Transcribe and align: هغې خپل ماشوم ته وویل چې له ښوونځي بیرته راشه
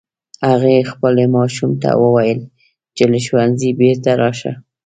هغې 0.49 0.77
خپل 0.91 1.13
ماشوم 1.35 1.71
ته 1.81 1.89
وویل 2.03 2.39
چې 2.95 3.03
له 3.11 3.17
ښوونځي 3.25 3.69
بیرته 3.79 4.11
راشه 4.21 4.53